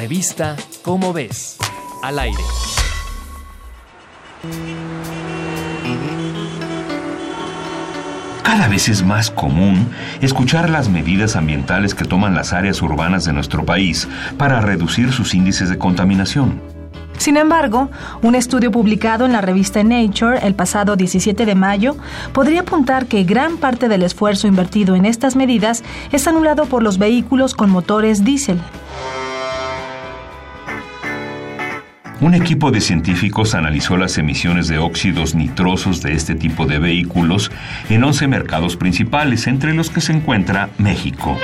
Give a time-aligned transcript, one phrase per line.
[0.00, 1.58] Revista Cómo ves,
[2.02, 2.42] al aire.
[8.42, 9.90] Cada vez es más común
[10.22, 14.08] escuchar las medidas ambientales que toman las áreas urbanas de nuestro país
[14.38, 16.62] para reducir sus índices de contaminación.
[17.18, 17.90] Sin embargo,
[18.22, 21.94] un estudio publicado en la revista Nature el pasado 17 de mayo
[22.32, 26.96] podría apuntar que gran parte del esfuerzo invertido en estas medidas es anulado por los
[26.96, 28.58] vehículos con motores diésel.
[32.20, 37.50] Un equipo de científicos analizó las emisiones de óxidos nitrosos de este tipo de vehículos
[37.88, 41.38] en 11 mercados principales, entre los que se encuentra México.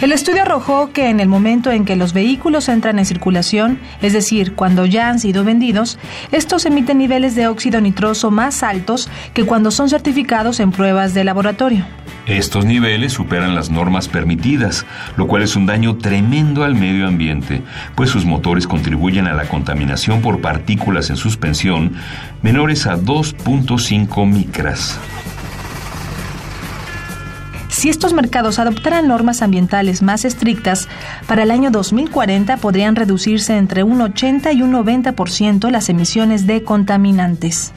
[0.00, 4.12] El estudio arrojó que en el momento en que los vehículos entran en circulación, es
[4.12, 5.96] decir, cuando ya han sido vendidos,
[6.32, 11.22] estos emiten niveles de óxido nitroso más altos que cuando son certificados en pruebas de
[11.22, 11.84] laboratorio.
[12.28, 14.84] Estos niveles superan las normas permitidas,
[15.16, 17.62] lo cual es un daño tremendo al medio ambiente,
[17.94, 21.94] pues sus motores contribuyen a la contaminación por partículas en suspensión
[22.42, 24.98] menores a 2.5 micras.
[27.70, 30.86] Si estos mercados adoptaran normas ambientales más estrictas,
[31.28, 36.62] para el año 2040 podrían reducirse entre un 80 y un 90% las emisiones de
[36.62, 37.72] contaminantes.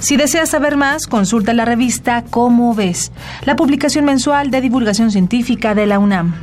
[0.00, 3.10] Si deseas saber más, consulta la revista Cómo ves,
[3.44, 6.34] la publicación mensual de divulgación científica de la UNAM.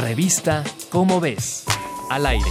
[0.00, 1.64] Revista Cómo ves,
[2.10, 2.50] al aire.